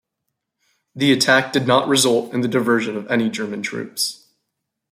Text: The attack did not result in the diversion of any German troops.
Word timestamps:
The 0.95 1.11
attack 1.11 1.53
did 1.53 1.67
not 1.67 1.87
result 1.87 2.33
in 2.33 2.41
the 2.41 2.47
diversion 2.47 2.97
of 2.97 3.05
any 3.11 3.29
German 3.29 3.61
troops. 3.61 4.25